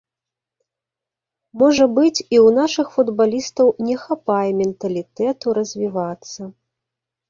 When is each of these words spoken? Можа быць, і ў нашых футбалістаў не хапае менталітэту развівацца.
Можа 1.63 1.85
быць, 1.99 2.19
і 2.25 2.25
ў 2.25 2.47
нашых 2.59 2.87
футбалістаў 2.97 3.73
не 3.91 3.95
хапае 4.07 4.43
менталітэту 4.65 5.47
развівацца. 5.63 6.41